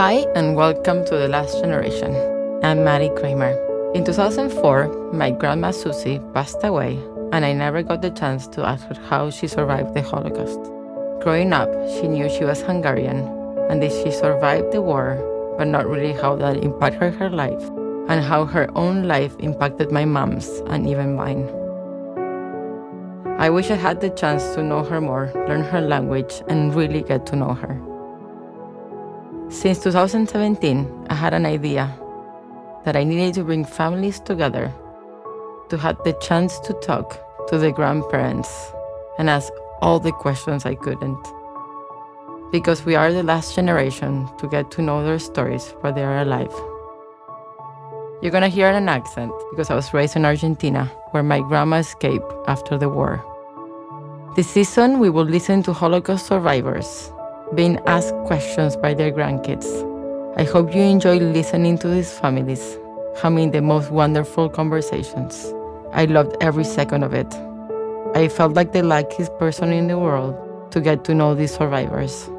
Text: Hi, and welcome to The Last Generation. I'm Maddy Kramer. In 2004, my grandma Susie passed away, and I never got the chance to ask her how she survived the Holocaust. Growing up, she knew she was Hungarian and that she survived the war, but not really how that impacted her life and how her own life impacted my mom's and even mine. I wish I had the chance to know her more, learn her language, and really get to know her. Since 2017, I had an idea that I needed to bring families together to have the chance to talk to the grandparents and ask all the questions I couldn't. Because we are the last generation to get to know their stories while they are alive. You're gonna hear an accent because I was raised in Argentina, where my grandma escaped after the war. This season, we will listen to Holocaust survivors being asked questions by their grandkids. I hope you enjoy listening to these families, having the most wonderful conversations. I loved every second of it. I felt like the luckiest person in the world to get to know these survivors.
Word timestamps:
Hi, 0.00 0.24
and 0.34 0.56
welcome 0.56 1.04
to 1.04 1.14
The 1.14 1.28
Last 1.28 1.60
Generation. 1.60 2.16
I'm 2.64 2.82
Maddy 2.84 3.10
Kramer. 3.18 3.52
In 3.92 4.02
2004, 4.02 5.12
my 5.12 5.30
grandma 5.30 5.72
Susie 5.72 6.18
passed 6.32 6.64
away, 6.64 6.98
and 7.32 7.44
I 7.44 7.52
never 7.52 7.82
got 7.82 8.00
the 8.00 8.08
chance 8.08 8.46
to 8.56 8.64
ask 8.66 8.86
her 8.86 8.94
how 9.10 9.28
she 9.28 9.46
survived 9.46 9.92
the 9.92 10.00
Holocaust. 10.00 10.58
Growing 11.20 11.52
up, 11.52 11.68
she 11.90 12.08
knew 12.08 12.30
she 12.30 12.46
was 12.46 12.62
Hungarian 12.62 13.28
and 13.68 13.82
that 13.82 13.92
she 13.92 14.10
survived 14.10 14.72
the 14.72 14.80
war, 14.80 15.20
but 15.58 15.66
not 15.66 15.86
really 15.86 16.14
how 16.14 16.34
that 16.34 16.64
impacted 16.64 17.12
her 17.16 17.28
life 17.28 17.62
and 18.08 18.24
how 18.24 18.46
her 18.46 18.70
own 18.74 19.06
life 19.06 19.36
impacted 19.38 19.92
my 19.92 20.06
mom's 20.06 20.48
and 20.68 20.88
even 20.88 21.14
mine. 21.14 21.44
I 23.38 23.50
wish 23.50 23.70
I 23.70 23.76
had 23.76 24.00
the 24.00 24.08
chance 24.08 24.54
to 24.54 24.62
know 24.62 24.82
her 24.82 25.02
more, 25.02 25.30
learn 25.46 25.60
her 25.64 25.82
language, 25.82 26.40
and 26.48 26.74
really 26.74 27.02
get 27.02 27.26
to 27.26 27.36
know 27.36 27.52
her. 27.52 27.78
Since 29.50 29.80
2017, 29.80 31.08
I 31.10 31.14
had 31.14 31.34
an 31.34 31.44
idea 31.44 31.92
that 32.84 32.94
I 32.94 33.02
needed 33.02 33.34
to 33.34 33.42
bring 33.42 33.64
families 33.64 34.20
together 34.20 34.72
to 35.70 35.76
have 35.76 35.98
the 36.04 36.12
chance 36.22 36.60
to 36.60 36.72
talk 36.74 37.18
to 37.48 37.58
the 37.58 37.72
grandparents 37.72 38.48
and 39.18 39.28
ask 39.28 39.52
all 39.82 39.98
the 39.98 40.12
questions 40.12 40.64
I 40.64 40.76
couldn't. 40.76 41.18
Because 42.52 42.84
we 42.84 42.94
are 42.94 43.12
the 43.12 43.24
last 43.24 43.56
generation 43.56 44.28
to 44.38 44.46
get 44.46 44.70
to 44.70 44.82
know 44.82 45.02
their 45.02 45.18
stories 45.18 45.74
while 45.80 45.92
they 45.92 46.04
are 46.04 46.18
alive. 46.18 46.54
You're 48.22 48.30
gonna 48.30 48.48
hear 48.48 48.70
an 48.70 48.88
accent 48.88 49.32
because 49.50 49.68
I 49.68 49.74
was 49.74 49.92
raised 49.92 50.14
in 50.14 50.24
Argentina, 50.24 50.84
where 51.10 51.24
my 51.24 51.40
grandma 51.40 51.78
escaped 51.78 52.32
after 52.46 52.78
the 52.78 52.88
war. 52.88 53.20
This 54.36 54.48
season, 54.48 55.00
we 55.00 55.10
will 55.10 55.24
listen 55.24 55.64
to 55.64 55.72
Holocaust 55.72 56.28
survivors 56.28 57.10
being 57.54 57.78
asked 57.86 58.14
questions 58.26 58.76
by 58.76 58.94
their 58.94 59.10
grandkids. 59.10 59.66
I 60.36 60.44
hope 60.44 60.74
you 60.74 60.82
enjoy 60.82 61.18
listening 61.18 61.78
to 61.78 61.88
these 61.88 62.12
families, 62.12 62.78
having 63.20 63.50
the 63.50 63.60
most 63.60 63.90
wonderful 63.90 64.48
conversations. 64.48 65.52
I 65.92 66.04
loved 66.04 66.36
every 66.40 66.64
second 66.64 67.02
of 67.02 67.12
it. 67.12 67.32
I 68.14 68.28
felt 68.28 68.54
like 68.54 68.72
the 68.72 68.82
luckiest 68.82 69.36
person 69.38 69.72
in 69.72 69.88
the 69.88 69.98
world 69.98 70.36
to 70.72 70.80
get 70.80 71.04
to 71.04 71.14
know 71.14 71.34
these 71.34 71.54
survivors. 71.54 72.30